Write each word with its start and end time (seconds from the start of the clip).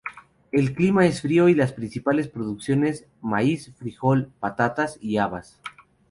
El 0.51 0.73
clima 0.73 1.05
es 1.05 1.21
frío 1.21 1.47
y 1.47 1.53
las 1.53 1.73
principales 1.73 2.27
producciones, 2.27 3.05
maíz, 3.21 3.71
frijol, 3.75 4.31
patatas 4.39 4.97
y 4.99 5.17
habas. 5.17 5.59